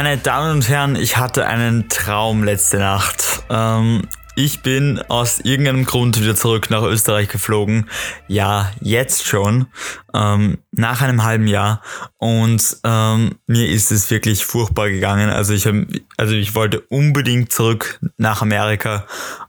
[0.00, 3.42] Meine Damen und Herren, ich hatte einen Traum letzte Nacht.
[3.50, 4.02] Ähm,
[4.36, 7.90] ich bin aus irgendeinem Grund wieder zurück nach Österreich geflogen.
[8.28, 9.66] Ja, jetzt schon.
[10.14, 11.82] Ähm, nach einem halben Jahr.
[12.16, 15.30] Und ähm, mir ist es wirklich furchtbar gegangen.
[15.30, 15.68] Also ich,
[16.16, 19.04] also ich wollte unbedingt zurück nach Amerika.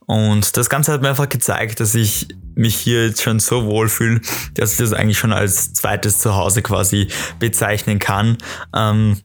[0.07, 4.21] Und das Ganze hat mir einfach gezeigt, dass ich mich hier jetzt schon so wohlfühle,
[4.55, 8.39] dass ich das eigentlich schon als zweites Zuhause quasi bezeichnen kann.
[8.75, 9.21] Ähm,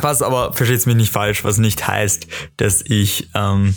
[0.00, 3.74] was aber, versteht mich nicht falsch, was nicht heißt, dass ich ähm,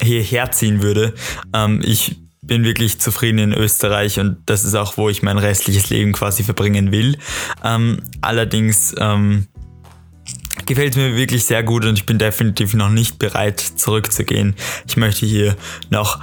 [0.00, 1.14] hierher ziehen würde.
[1.52, 5.90] Ähm, ich bin wirklich zufrieden in Österreich und das ist auch, wo ich mein restliches
[5.90, 7.16] Leben quasi verbringen will.
[7.64, 9.46] Ähm, allerdings ähm,
[10.66, 14.56] gefällt es mir wirklich sehr gut und ich bin definitiv noch nicht bereit zurückzugehen.
[14.86, 15.56] Ich möchte hier
[15.90, 16.20] noch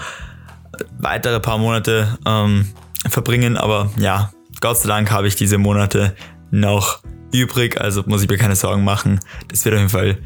[0.98, 2.68] weitere paar Monate ähm,
[3.08, 6.16] verbringen, aber ja, Gott sei Dank habe ich diese Monate
[6.52, 9.20] noch übrig, also muss ich mir keine Sorgen machen.
[9.48, 10.18] Das wird auf jeden Fall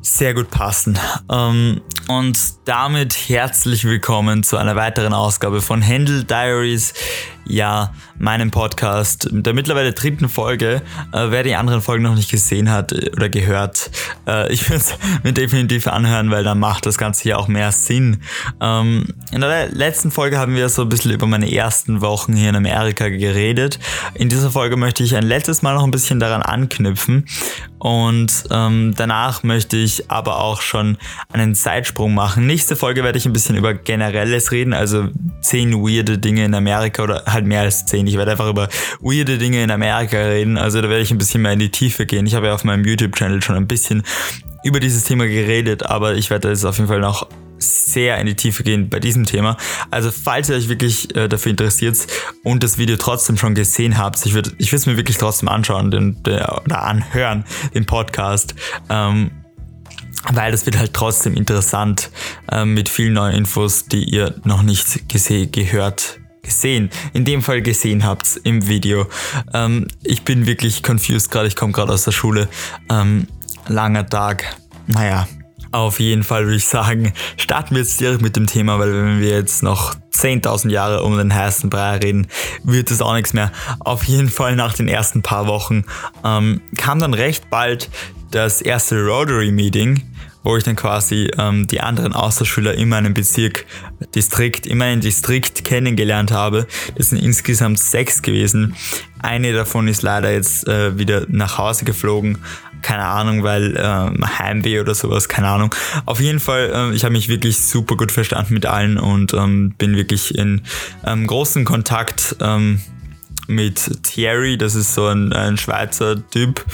[0.00, 0.98] sehr gut passen.
[1.30, 6.92] Ähm, und damit herzlich willkommen zu einer weiteren Ausgabe von Handle Diaries
[7.44, 10.82] ja, meinem Podcast, der mittlerweile dritten Folge.
[11.12, 13.90] Äh, wer die anderen Folgen noch nicht gesehen hat oder gehört,
[14.26, 17.72] äh, ich würde es mir definitiv anhören, weil dann macht das Ganze hier auch mehr
[17.72, 18.22] Sinn.
[18.60, 22.50] Ähm, in der letzten Folge haben wir so ein bisschen über meine ersten Wochen hier
[22.50, 23.78] in Amerika geredet.
[24.14, 27.26] In dieser Folge möchte ich ein letztes Mal noch ein bisschen daran anknüpfen
[27.78, 30.98] und ähm, danach möchte ich aber auch schon
[31.32, 32.46] einen Zeitsprung machen.
[32.46, 35.08] Nächste Folge werde ich ein bisschen über Generelles reden, also
[35.40, 38.06] zehn weirde Dinge in Amerika oder halt mehr als zehn.
[38.06, 38.68] Ich werde einfach über
[39.00, 40.58] weirde Dinge in Amerika reden.
[40.58, 42.26] Also da werde ich ein bisschen mehr in die Tiefe gehen.
[42.26, 44.02] Ich habe ja auf meinem YouTube-Channel schon ein bisschen
[44.64, 47.26] über dieses Thema geredet, aber ich werde jetzt auf jeden Fall noch
[47.62, 49.56] sehr in die Tiefe gehen bei diesem Thema.
[49.90, 51.96] Also falls ihr euch wirklich äh, dafür interessiert
[52.42, 55.90] und das Video trotzdem schon gesehen habt, ich würde ich es mir wirklich trotzdem anschauen
[55.90, 58.54] den, den, oder anhören, den Podcast.
[58.88, 59.30] Ähm,
[60.32, 62.10] weil das wird halt trotzdem interessant
[62.50, 68.04] äh, mit vielen neuen Infos, die ihr noch nicht gehört gesehen, in dem Fall gesehen
[68.04, 69.06] habt im Video.
[69.54, 72.48] Ähm, ich bin wirklich confused gerade, ich komme gerade aus der Schule.
[72.90, 73.26] Ähm,
[73.68, 74.56] langer Tag.
[74.86, 75.26] Naja,
[75.72, 79.20] auf jeden Fall würde ich sagen, starten wir jetzt direkt mit dem Thema, weil wenn
[79.20, 82.26] wir jetzt noch 10.000 Jahre um den heißen Brei reden,
[82.62, 83.50] wird es auch nichts mehr.
[83.80, 85.84] Auf jeden Fall nach den ersten paar Wochen
[86.24, 87.88] ähm, kam dann recht bald
[88.30, 90.02] das erste Rotary Meeting
[90.42, 93.64] wo ich dann quasi ähm, die anderen Austauschschüler in meinem Bezirk,
[94.14, 96.66] Distrikt, in meinem Distrikt kennengelernt habe.
[96.96, 98.74] Das sind insgesamt sechs gewesen.
[99.20, 102.38] Eine davon ist leider jetzt äh, wieder nach Hause geflogen.
[102.82, 105.72] Keine Ahnung, weil ähm, Heimweh oder sowas, keine Ahnung.
[106.04, 109.74] Auf jeden Fall, äh, ich habe mich wirklich super gut verstanden mit allen und ähm,
[109.78, 110.62] bin wirklich in
[111.06, 112.80] ähm, großen Kontakt ähm,
[113.46, 116.64] mit Thierry, das ist so ein, ein Schweizer Typ,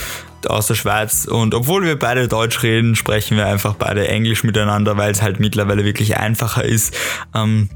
[0.46, 4.96] aus der Schweiz und obwohl wir beide Deutsch reden, sprechen wir einfach beide Englisch miteinander,
[4.96, 6.94] weil es halt mittlerweile wirklich einfacher ist.
[7.34, 7.68] Ähm,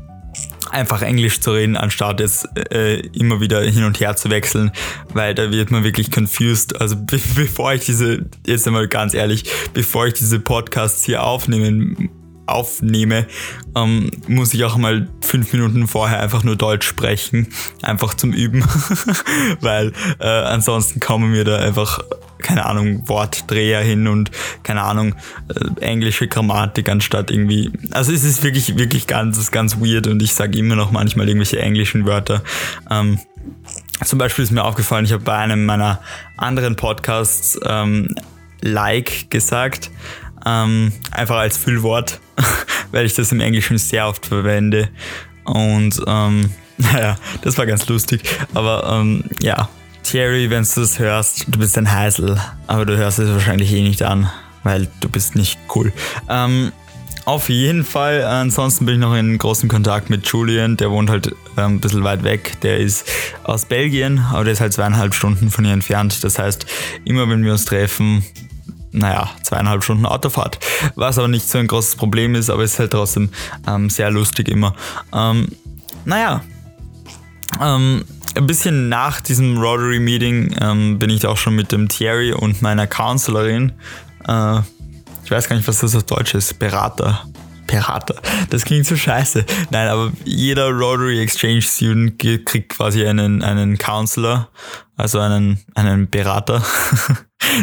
[0.70, 4.72] einfach Englisch zu reden, anstatt jetzt äh, immer wieder hin und her zu wechseln,
[5.12, 6.80] weil da wird man wirklich confused.
[6.80, 12.10] Also be bevor ich diese, jetzt einmal ganz ehrlich, bevor ich diese Podcasts hier aufnehmen
[12.44, 13.26] aufnehme,
[13.76, 17.48] ähm, muss ich auch mal fünf Minuten vorher einfach nur Deutsch sprechen,
[17.82, 18.64] einfach zum Üben,
[19.60, 22.00] weil äh, ansonsten kommen mir da einfach
[22.42, 24.30] keine Ahnung, Wortdreher hin und
[24.62, 25.14] keine Ahnung,
[25.48, 27.72] äh, englische Grammatik anstatt irgendwie.
[27.92, 31.60] Also es ist wirklich, wirklich ganz, ganz weird und ich sage immer noch manchmal irgendwelche
[31.60, 32.42] englischen Wörter.
[32.91, 33.19] Ähm,
[34.04, 36.00] zum Beispiel ist mir aufgefallen, ich habe bei einem meiner
[36.36, 38.14] anderen Podcasts ähm,
[38.60, 39.91] like gesagt,
[40.44, 42.20] ähm, einfach als Füllwort,
[42.92, 44.88] weil ich das im Englischen sehr oft verwende.
[45.44, 48.22] Und ähm, naja, das war ganz lustig.
[48.54, 49.69] Aber ähm, ja,
[50.02, 53.82] Thierry, wenn du das hörst, du bist ein Heisel, aber du hörst es wahrscheinlich eh
[53.82, 54.30] nicht an,
[54.62, 55.93] weil du bist nicht cool.
[56.28, 56.72] Ähm,
[57.25, 61.28] auf jeden Fall, ansonsten bin ich noch in großem Kontakt mit Julian, der wohnt halt
[61.56, 62.60] ähm, ein bisschen weit weg.
[62.62, 63.08] Der ist
[63.44, 66.25] aus Belgien, aber der ist halt zweieinhalb Stunden von hier entfernt.
[66.25, 66.66] Das heißt,
[67.04, 68.25] immer wenn wir uns treffen,
[68.90, 70.58] naja, zweieinhalb Stunden Autofahrt.
[70.96, 73.31] Was aber nicht so ein großes Problem ist, aber es ist halt trotzdem
[73.69, 74.75] ähm, sehr lustig immer.
[75.14, 75.46] Ähm,
[76.04, 76.43] naja,
[77.60, 78.04] ähm,
[78.37, 82.62] ein bisschen nach diesem Rotary Meeting ähm, bin ich auch schon mit dem Thierry und
[82.62, 83.73] meiner Counselorin,
[84.26, 84.61] äh,
[85.25, 87.25] ich weiß gar nicht, was das auf Deutsch ist, Berater.
[87.67, 88.17] Berater.
[88.50, 89.44] Das klingt so scheiße.
[89.70, 94.49] Nein, aber jeder Rotary Exchange Student kriegt quasi einen, einen Counselor,
[94.96, 96.62] also einen, einen Berater.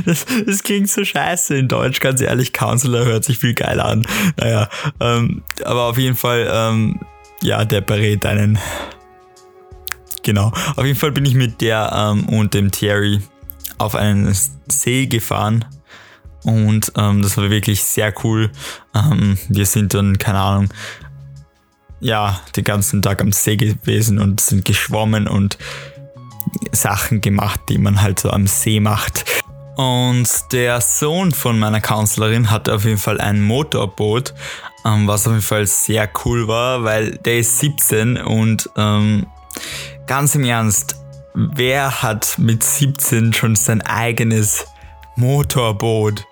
[0.06, 2.52] Das, das klingt so scheiße in Deutsch, ganz ehrlich.
[2.52, 4.06] Counselor hört sich viel geiler an.
[4.36, 4.68] Naja,
[5.00, 7.00] ähm, aber auf jeden Fall, ähm,
[7.42, 8.60] ja, der berät einen
[10.24, 10.52] Genau.
[10.76, 13.22] Auf jeden Fall bin ich mit der ähm, und dem Thierry
[13.78, 14.36] auf einen
[14.68, 15.66] See gefahren.
[16.44, 18.50] Und ähm, das war wirklich sehr cool.
[18.96, 20.70] Ähm, wir sind dann, keine Ahnung,
[22.00, 25.58] ja, den ganzen Tag am See gewesen und sind geschwommen und
[26.72, 29.26] Sachen gemacht, die man halt so am See macht.
[29.76, 34.34] Und der Sohn von meiner Kanzlerin hatte auf jeden Fall ein Motorboot,
[34.86, 39.26] ähm, was auf jeden Fall sehr cool war, weil der ist 17 und ähm,
[40.08, 40.96] ganz im Ernst,
[41.34, 44.66] wer hat mit 17 schon sein eigenes
[45.16, 46.26] Motorboot?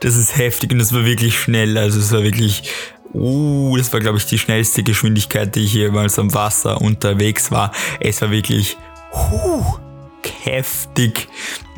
[0.00, 2.62] Das ist heftig und das war wirklich schnell, also es war wirklich
[3.12, 7.72] Uh, das war, glaube ich, die schnellste Geschwindigkeit, die ich jemals am Wasser unterwegs war.
[7.98, 8.76] Es war wirklich
[9.12, 9.64] uh,
[10.44, 11.28] heftig.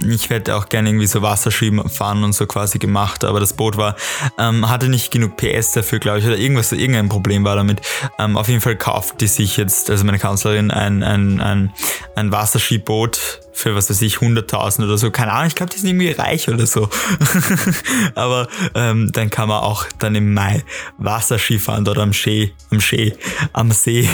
[0.05, 3.77] Ich hätte auch gerne irgendwie so Wasserski fahren und so quasi gemacht, aber das Boot
[3.77, 3.97] war,
[4.39, 7.81] ähm, hatte nicht genug PS dafür, glaube ich, oder irgendwas, irgendein Problem war damit.
[8.19, 11.73] Ähm, auf jeden Fall kauft die sich jetzt, also meine Kanzlerin, ein, ein, ein,
[12.17, 15.11] ein Wasserskiboot für was weiß ich, 100.000 oder so.
[15.11, 16.89] Keine Ahnung, ich glaube, die sind irgendwie reich oder so.
[18.15, 20.65] Aber ähm, dann kann man auch dann im Mai
[20.99, 23.15] Wasserski fahren dort am See, am See,
[23.53, 24.09] am See,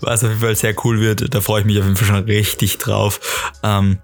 [0.00, 1.34] was auf jeden Fall sehr cool wird.
[1.34, 3.20] Da freue ich mich auf jeden Fall schon richtig drauf.
[3.62, 3.98] Ähm,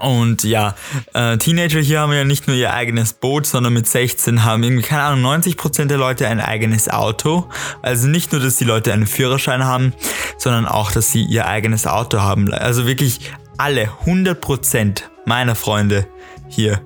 [0.00, 0.74] und ja,
[1.14, 4.82] äh, Teenager hier haben ja nicht nur ihr eigenes Boot, sondern mit 16 haben irgendwie,
[4.82, 7.48] keine Ahnung, 90% der Leute ein eigenes Auto.
[7.82, 9.92] Also nicht nur, dass die Leute einen Führerschein haben,
[10.38, 12.52] sondern auch, dass sie ihr eigenes Auto haben.
[12.52, 16.06] Also wirklich alle 100% meiner Freunde
[16.48, 16.80] hier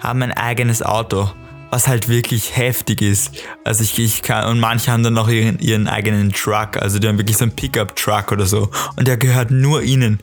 [0.00, 1.30] haben ein eigenes Auto,
[1.76, 3.32] was halt wirklich heftig ist.
[3.62, 7.06] Also ich, ich kann, und manche haben dann noch ihren, ihren eigenen Truck, also die
[7.06, 8.70] haben wirklich so einen Pickup-Truck oder so.
[8.96, 10.20] Und der gehört nur ihnen.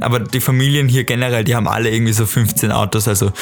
[0.00, 3.32] Aber die Familien hier generell, die haben alle irgendwie so 15 Autos, also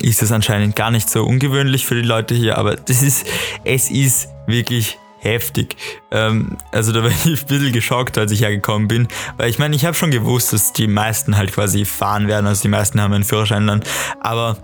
[0.00, 3.24] ist das anscheinend gar nicht so ungewöhnlich für die Leute hier, aber das ist,
[3.62, 5.76] es ist wirklich heftig.
[6.10, 9.06] Ähm, also da war ich ein bisschen geschockt, als ich hergekommen bin,
[9.36, 12.62] weil ich meine, ich habe schon gewusst, dass die meisten halt quasi fahren werden, also
[12.62, 13.84] die meisten haben einen Führerschein dann,
[14.20, 14.58] aber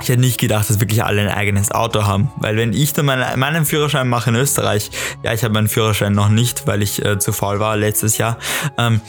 [0.00, 2.30] ich hätte nicht gedacht, dass wirklich alle ein eigenes Auto haben.
[2.36, 4.90] Weil wenn ich dann meine, meinen Führerschein mache in Österreich,
[5.22, 8.38] ja, ich habe meinen Führerschein noch nicht, weil ich äh, zu faul war letztes Jahr.
[8.78, 9.00] Ähm,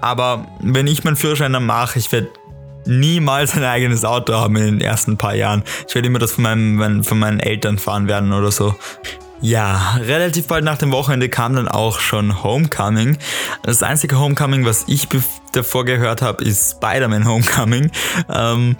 [0.00, 2.30] aber wenn ich meinen Führerschein dann mache, ich werde
[2.86, 5.62] niemals ein eigenes Auto haben in den ersten paar Jahren.
[5.88, 8.74] Ich werde immer das von, meinem, von meinen Eltern fahren werden oder so.
[9.42, 13.18] Ja, relativ bald nach dem Wochenende kam dann auch schon Homecoming.
[13.64, 15.08] Das einzige Homecoming, was ich
[15.52, 17.90] davor gehört habe, ist Spider-Man Homecoming.
[18.32, 18.76] Ähm,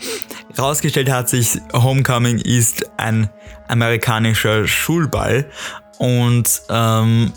[0.56, 3.28] rausgestellt hat sich, Homecoming ist ein
[3.66, 5.46] amerikanischer Schulball
[5.98, 7.32] und ähm,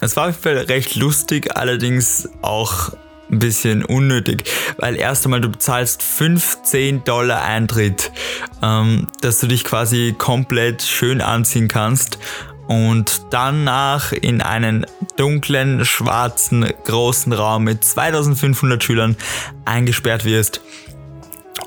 [0.00, 2.92] es war auf jeden Fall recht lustig, allerdings auch
[3.28, 4.44] ein bisschen unnötig,
[4.76, 8.12] weil erst einmal du bezahlst 15 Dollar Eintritt,
[8.62, 12.18] ähm, dass du dich quasi komplett schön anziehen kannst
[12.68, 14.86] und danach in einen
[15.16, 19.16] dunklen, schwarzen, großen Raum mit 2500 Schülern
[19.64, 20.60] eingesperrt wirst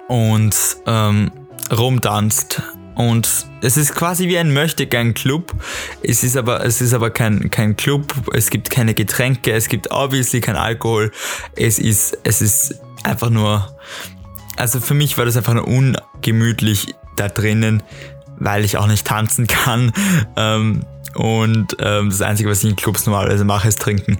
[0.07, 0.55] und
[0.85, 1.31] ähm,
[1.75, 2.61] rumtanzt.
[2.95, 5.53] Und es ist quasi wie ein Möchtegern-Club.
[6.01, 8.13] Es ist aber, es ist aber kein, kein Club.
[8.33, 9.51] Es gibt keine Getränke.
[9.51, 11.11] Es gibt obviously kein Alkohol.
[11.57, 13.75] Es ist, es ist einfach nur,
[14.55, 17.83] also für mich war das einfach nur ungemütlich da drinnen
[18.37, 19.91] weil ich auch nicht tanzen kann.
[20.35, 20.83] Ähm,
[21.15, 24.17] und ähm, das Einzige, was ich in Clubs normalerweise mache, ist trinken.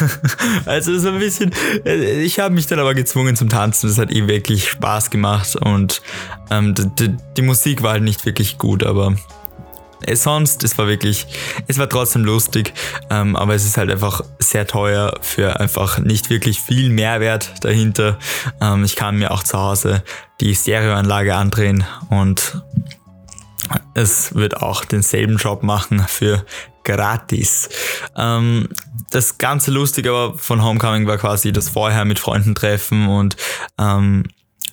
[0.64, 1.50] also so ein bisschen,
[1.84, 3.88] äh, ich habe mich dann aber gezwungen zum Tanzen.
[3.88, 6.02] Das hat eh wirklich Spaß gemacht und
[6.50, 9.16] ähm, die, die Musik war halt nicht wirklich gut, aber
[10.02, 11.26] äh, sonst, es war wirklich,
[11.66, 12.72] es war trotzdem lustig,
[13.10, 18.18] ähm, aber es ist halt einfach sehr teuer für einfach nicht wirklich viel Mehrwert dahinter.
[18.60, 20.02] Ähm, ich kann mir auch zu Hause
[20.40, 22.62] die Stereoanlage andrehen und
[23.94, 26.44] es wird auch denselben Job machen für
[26.84, 27.68] gratis.
[28.16, 28.68] Ähm,
[29.10, 33.36] das ganze Lustige aber von Homecoming war quasi das vorher mit Freunden treffen und
[33.78, 34.24] ähm,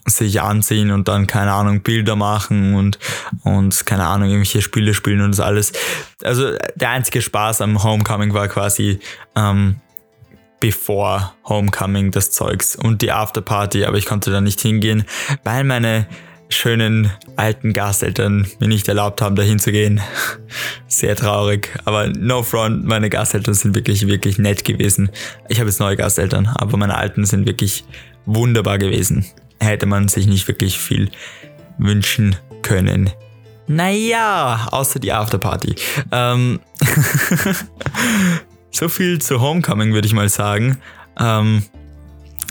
[0.06, 2.98] sich anziehen und dann, keine Ahnung, Bilder machen und,
[3.44, 5.74] und keine Ahnung, irgendwelche Spiele spielen und das alles.
[6.24, 9.00] Also der einzige Spaß am Homecoming war quasi
[9.36, 9.82] ähm,
[10.60, 15.06] bevor Homecoming das Zeugs und die Afterparty, aber ich konnte da nicht hingehen,
[15.44, 16.08] weil meine
[16.50, 20.02] schönen alten Gasteltern mir nicht erlaubt haben, dahin zu gehen.
[20.88, 21.70] Sehr traurig.
[21.86, 25.10] Aber no front, meine Gasteltern sind wirklich, wirklich nett gewesen.
[25.50, 27.84] Ich habe jetzt neue Gasteltern, aber meine alten sind wirklich
[28.26, 29.26] wunderbar gewesen.
[29.60, 31.10] Hätte man sich nicht wirklich viel
[31.78, 33.10] wünschen können.
[33.68, 35.76] Naja, außer die Afterparty.
[36.12, 36.60] Ähm
[38.72, 40.78] so viel zu Homecoming, würde ich mal sagen.
[41.20, 41.64] Ähm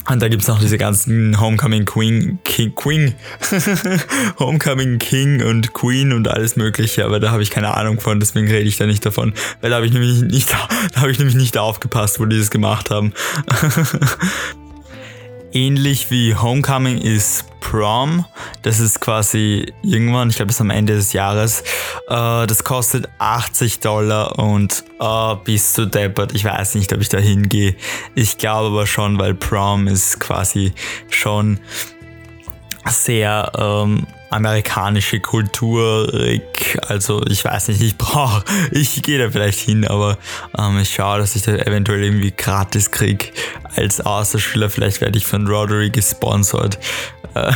[0.09, 3.15] und da gibt es noch diese ganzen Homecoming Queen, King, Queen,
[4.39, 8.47] Homecoming King und Queen und alles mögliche, aber da habe ich keine Ahnung von, deswegen
[8.47, 10.49] rede ich da nicht davon, weil da habe ich nämlich nicht,
[10.93, 13.13] da habe ich nämlich nicht aufgepasst, wo die das gemacht haben.
[15.53, 18.23] Ähnlich wie Homecoming ist Prom.
[18.61, 21.61] Das ist quasi irgendwann, ich glaube, bis am Ende des Jahres.
[22.07, 26.33] Äh, das kostet 80 Dollar und oh, bist du deppert.
[26.33, 27.75] Ich weiß nicht, ob ich da hingehe.
[28.15, 30.73] Ich glaube aber schon, weil Prom ist quasi
[31.09, 31.59] schon
[32.85, 36.11] sehr ähm, amerikanische Kultur.
[36.87, 40.17] Also ich weiß nicht, ich brauche, ich gehe da vielleicht hin, aber
[40.57, 43.27] ähm, ich schaue, dass ich da eventuell irgendwie gratis kriege
[43.75, 44.69] als Außerschüler.
[44.69, 46.79] Vielleicht werde ich von Rotary gesponsert.
[47.33, 47.53] Äh,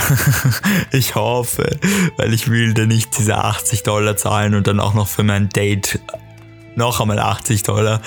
[0.91, 1.77] ich hoffe,
[2.17, 5.49] weil ich will da nicht diese 80 Dollar zahlen und dann auch noch für mein
[5.49, 5.99] Date
[6.75, 8.01] noch einmal 80 Dollar,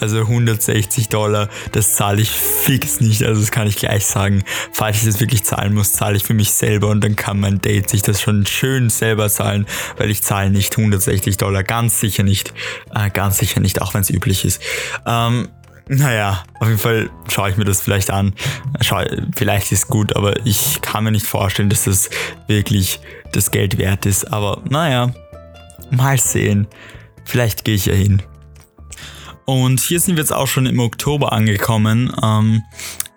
[0.00, 4.42] also 160 Dollar, das zahle ich fix nicht, also das kann ich gleich sagen.
[4.72, 7.60] Falls ich das wirklich zahlen muss, zahle ich für mich selber und dann kann mein
[7.60, 12.22] Date sich das schon schön selber zahlen, weil ich zahle nicht 160 Dollar, ganz sicher
[12.22, 12.52] nicht,
[12.94, 14.60] äh, ganz sicher nicht, auch wenn es üblich ist.
[15.06, 15.48] Ähm,
[15.92, 18.32] naja, auf jeden Fall schaue ich mir das vielleicht an.
[18.80, 19.02] Schau,
[19.34, 22.10] vielleicht ist gut, aber ich kann mir nicht vorstellen, dass das
[22.46, 23.00] wirklich
[23.32, 24.32] das Geld wert ist.
[24.32, 25.12] Aber naja,
[25.90, 26.68] mal sehen.
[27.24, 28.22] Vielleicht gehe ich ja hin.
[29.46, 32.12] Und hier sind wir jetzt auch schon im Oktober angekommen.
[32.22, 32.62] Ähm,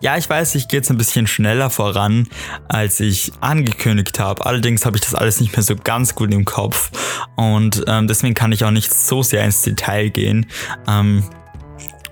[0.02, 2.28] ja, ich weiß, ich gehe jetzt ein bisschen schneller voran,
[2.68, 4.46] als ich angekündigt habe.
[4.46, 6.92] Allerdings habe ich das alles nicht mehr so ganz gut im Kopf.
[7.36, 10.48] Und ähm, deswegen kann ich auch nicht so sehr ins Detail gehen.
[10.88, 11.24] Ähm,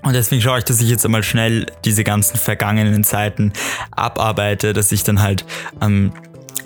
[0.03, 3.53] und deswegen schaue ich, dass ich jetzt einmal schnell diese ganzen vergangenen Zeiten
[3.91, 5.45] abarbeite, dass ich dann halt
[5.81, 6.13] ähm,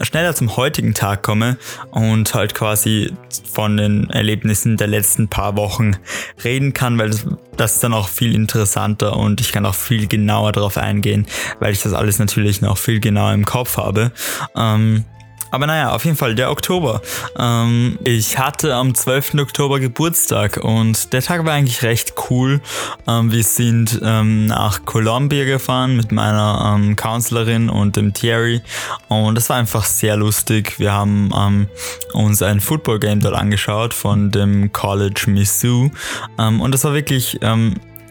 [0.02, 1.58] schneller zum heutigen Tag komme
[1.92, 3.14] und halt quasi
[3.52, 5.98] von den Erlebnissen der letzten paar Wochen
[6.44, 7.26] reden kann, weil das,
[7.58, 11.26] das ist dann auch viel interessanter und ich kann auch viel genauer darauf eingehen,
[11.60, 14.12] weil ich das alles natürlich noch viel genauer im Kopf habe.
[14.56, 15.06] Ähm,
[15.52, 17.02] aber naja, auf jeden Fall der Oktober.
[17.38, 19.36] Ähm, ich hatte am 12.
[19.36, 22.62] Oktober Geburtstag und der Tag war eigentlich recht cool.
[23.08, 28.62] Ähm, wir sind ähm, nach Columbia gefahren mit meiner ähm, Counselorin und dem Thierry
[29.08, 30.80] und das war einfach sehr lustig.
[30.80, 31.68] Wir haben ähm,
[32.14, 35.92] uns ein Football Game dort angeschaut von dem College Mizzou
[36.38, 37.40] ähm, und das war wirklich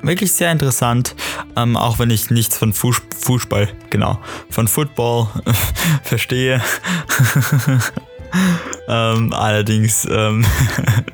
[0.07, 1.15] wirklich sehr interessant,
[1.57, 4.19] ähm, auch wenn ich nichts von Fuß Fußball, genau,
[4.51, 5.29] von Football
[6.03, 6.63] verstehe.
[8.89, 10.45] ähm, allerdings, ähm,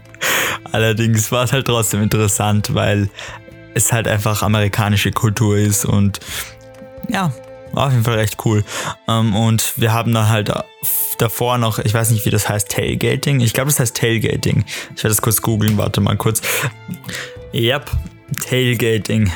[0.73, 3.11] allerdings war es halt trotzdem interessant, weil
[3.75, 6.21] es halt einfach amerikanische Kultur ist und
[7.09, 7.33] ja,
[7.73, 8.65] war auf jeden Fall recht cool.
[9.09, 10.53] Ähm, und wir haben dann halt
[11.19, 13.41] davor noch, ich weiß nicht, wie das heißt, Tailgating.
[13.41, 14.65] Ich glaube, das heißt Tailgating.
[14.97, 16.43] Ich werde das kurz googeln, warte mal kurz.
[17.55, 17.91] Yep,
[18.39, 19.31] Tailgating.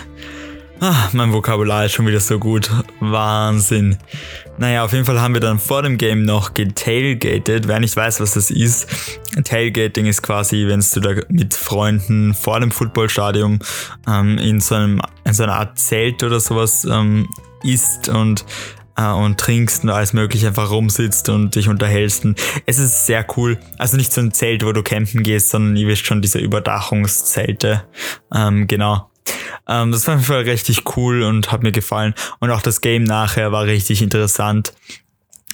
[0.80, 2.70] Ah, mein Vokabular ist schon wieder so gut.
[3.00, 3.96] Wahnsinn.
[4.58, 7.68] Naja, auf jeden Fall haben wir dann vor dem Game noch getailgated.
[7.68, 8.86] Wer nicht weiß, was das ist,
[9.44, 13.60] Tailgating ist quasi, wenn du da mit Freunden vor dem Footballstadion
[14.06, 17.28] ähm, in, so in so einer Art Zelt oder sowas ähm,
[17.62, 18.44] isst und
[18.96, 22.24] äh, und trinkst und alles mögliche einfach rumsitzt und dich unterhältst.
[22.24, 23.58] Und es ist sehr cool.
[23.78, 27.84] Also nicht so ein Zelt, wo du campen gehst, sondern ihr wisst schon diese Überdachungszelte.
[28.34, 29.10] Ähm, genau.
[29.68, 32.14] Ähm, das war auf jeden Fall richtig cool und hat mir gefallen.
[32.40, 34.74] Und auch das Game nachher war richtig interessant.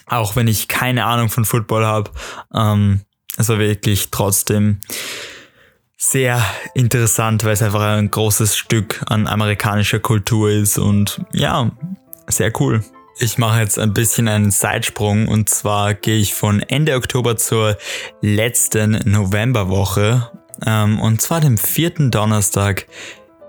[0.06, 2.10] Auch wenn ich keine Ahnung von Football habe.
[2.52, 3.02] Ähm,
[3.36, 4.80] es war wirklich trotzdem
[5.96, 6.44] sehr
[6.74, 11.70] interessant, weil es einfach ein großes Stück an amerikanischer Kultur ist und ja,
[12.26, 12.82] sehr cool.
[13.22, 17.76] Ich mache jetzt ein bisschen einen Zeitsprung und zwar gehe ich von Ende Oktober zur
[18.22, 20.30] letzten Novemberwoche
[20.64, 22.86] ähm, und zwar dem vierten Donnerstag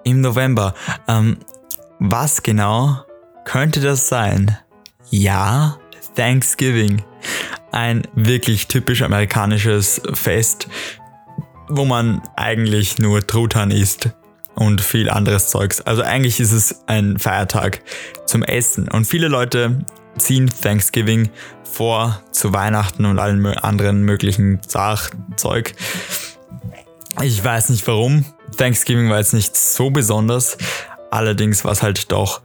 [0.04, 0.74] im November.
[1.08, 1.38] Ähm,
[2.00, 2.98] was genau
[3.46, 4.58] könnte das sein?
[5.10, 5.78] Ja,
[6.18, 7.04] Thanksgiving.
[7.72, 10.68] Ein wirklich typisch amerikanisches Fest,
[11.70, 14.10] wo man eigentlich nur Truthahn isst
[14.56, 15.82] und viel anderes Zeugs.
[15.82, 17.82] Also eigentlich ist es ein Feiertag
[18.26, 19.86] zum Essen und viele Leute
[20.18, 21.30] ziehen Thanksgiving
[21.64, 25.74] vor zu Weihnachten und allen anderen möglichen Zeug.
[27.22, 28.26] Ich weiß nicht warum.
[28.58, 30.58] Thanksgiving war jetzt nicht so besonders.
[31.12, 32.42] Allerdings war es halt doch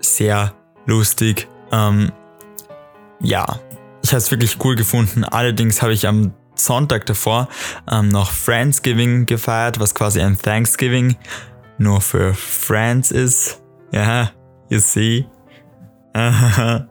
[0.00, 0.54] sehr
[0.86, 1.48] lustig.
[1.72, 2.12] Ähm,
[3.20, 3.60] ja,
[4.02, 5.24] ich habe es wirklich cool gefunden.
[5.24, 7.48] Allerdings habe ich am Sonntag davor
[7.90, 11.16] ähm, noch Friendsgiving gefeiert, was quasi ein Thanksgiving
[11.78, 13.62] nur für Friends ist.
[13.92, 14.30] Ja,
[14.68, 15.26] you see.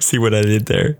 [0.00, 0.96] see what I did there.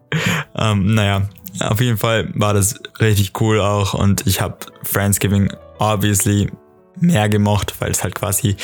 [0.56, 1.28] Ähm, naja,
[1.60, 6.50] auf jeden Fall war das richtig cool auch und ich habe Friendsgiving obviously
[6.96, 8.56] mehr gemocht, weil es halt quasi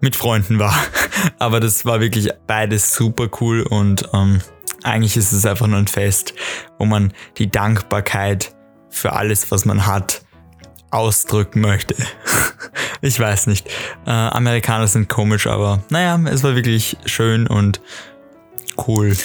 [0.00, 0.74] mit Freunden war.
[1.38, 4.40] Aber das war wirklich beides super cool und ähm,
[4.82, 6.34] eigentlich ist es einfach nur ein Fest,
[6.78, 8.54] wo man die Dankbarkeit
[8.88, 10.22] für alles, was man hat,
[10.90, 11.94] ausdrücken möchte.
[13.00, 13.68] ich weiß nicht.
[14.06, 17.80] Äh, Amerikaner sind komisch, aber naja, es war wirklich schön und
[18.86, 19.16] cool.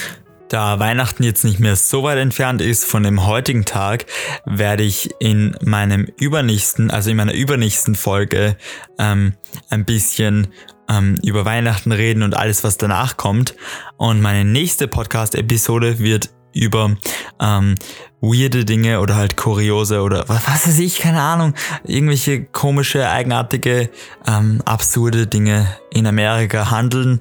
[0.50, 4.06] Da Weihnachten jetzt nicht mehr so weit entfernt ist von dem heutigen Tag,
[4.46, 8.56] werde ich in meinem übernächsten, also in meiner übernächsten Folge
[8.98, 9.34] ähm,
[9.70, 10.48] ein bisschen
[10.90, 13.56] ähm, über Weihnachten reden und alles, was danach kommt.
[13.98, 16.96] Und meine nächste Podcast-Episode wird über
[17.40, 17.76] ähm,
[18.22, 23.90] weirde Dinge oder halt kuriose oder was, was weiß ich, keine Ahnung, irgendwelche komische, eigenartige,
[24.26, 27.20] ähm, absurde Dinge in Amerika handeln.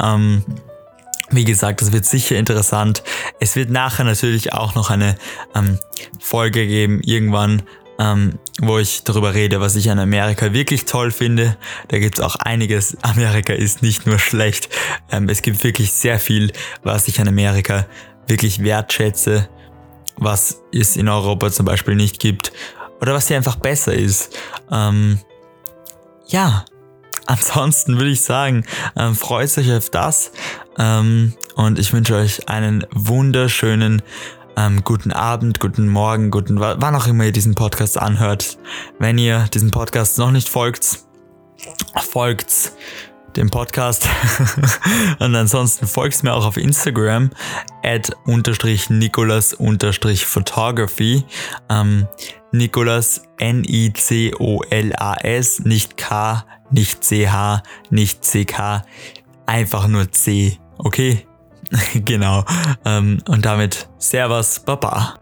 [0.00, 0.44] Ähm,
[1.30, 3.02] wie gesagt, das wird sicher interessant.
[3.40, 5.16] Es wird nachher natürlich auch noch eine
[5.54, 5.78] ähm,
[6.20, 7.62] Folge geben, irgendwann,
[7.98, 11.56] ähm, wo ich darüber rede, was ich an Amerika wirklich toll finde.
[11.88, 12.96] Da gibt's auch einiges.
[13.02, 14.68] Amerika ist nicht nur schlecht.
[15.10, 17.86] Ähm, es gibt wirklich sehr viel, was ich an Amerika
[18.26, 19.48] wirklich wertschätze,
[20.16, 22.52] was es in Europa zum Beispiel nicht gibt
[23.00, 24.36] oder was hier einfach besser ist.
[24.70, 25.18] Ähm,
[26.26, 26.64] ja,
[27.28, 28.64] ansonsten würde ich sagen,
[28.96, 30.32] ähm, freut euch auf das
[30.78, 34.02] ähm, und ich wünsche euch einen wunderschönen
[34.56, 38.58] ähm, guten Abend, guten Morgen, guten wann auch immer ihr diesen Podcast anhört.
[38.98, 41.00] Wenn ihr diesen Podcast noch nicht folgt,
[41.96, 42.72] folgt
[43.36, 44.08] dem Podcast
[45.20, 47.30] und ansonsten folgt mir auch auf Instagram
[47.84, 51.24] at unterstrich Nicolas unterstrich Photography.
[51.68, 52.08] Ähm,
[52.50, 54.40] Nicolas N-I-C-O-L-A-S,
[55.60, 58.82] nicht K, nicht C-H, nicht C-K,
[59.46, 61.26] einfach nur C, okay?
[61.94, 62.44] genau.
[62.84, 65.14] Ähm, und damit Servus, Baba.